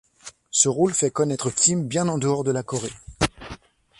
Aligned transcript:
Ce 0.49 0.67
rôle 0.67 0.95
fait 0.95 1.11
connaître 1.11 1.51
Kim 1.51 1.83
bien 1.87 2.07
en 2.07 2.17
dehors 2.17 2.43
de 2.43 2.49
la 2.49 2.63
Corée. 2.63 2.89